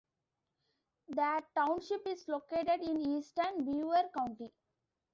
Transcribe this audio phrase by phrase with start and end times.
[1.09, 4.51] The township is located in eastern Beaver County.